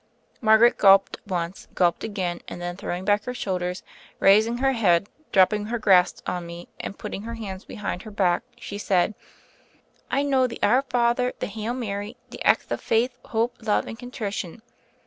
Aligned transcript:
Margaret 0.41 0.79
gulped 0.79 1.17
once, 1.27 1.67
gulped 1.75 2.03
again, 2.03 2.41
and 2.47 2.59
then 2.59 2.75
throwing 2.75 3.05
back 3.05 3.25
her 3.25 3.35
shoulders, 3.35 3.83
raising 4.19 4.57
her 4.57 4.71
head, 4.71 5.07
dropping 5.31 5.65
her 5.67 5.77
grasp 5.77 6.27
on 6.27 6.47
me, 6.47 6.67
and 6.79 6.97
putting 6.97 7.21
her 7.21 7.35
hands 7.35 7.65
behind 7.65 8.01
her 8.01 8.09
back, 8.09 8.41
she 8.57 8.79
said: 8.79 9.13
"I 10.09 10.23
know 10.23 10.47
the 10.47 10.57
Our 10.63 10.81
Father, 10.81 11.33
the 11.37 11.45
Hail 11.45 11.75
Mary, 11.75 12.17
the 12.31 12.43
Ax 12.43 12.65
of 12.71 12.81
Faith, 12.81 13.15
Hope, 13.25 13.55
Love, 13.61 13.85
and 13.85 13.99
Contrition." 13.99 14.63